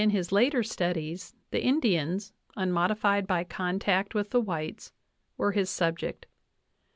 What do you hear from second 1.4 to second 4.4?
the Indians, unmodified by contact with